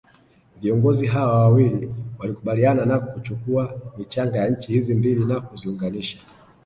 viongozi 0.61 1.07
hawa 1.07 1.39
wawili 1.39 1.93
walikubaliana 2.19 2.85
na 2.85 2.99
kuchukua 2.99 3.81
michanga 3.97 4.37
ya 4.39 4.49
nchi 4.49 4.73
hizi 4.73 4.95
mbili 4.95 5.25
na 5.25 5.41
kuziunganisha 5.41 6.19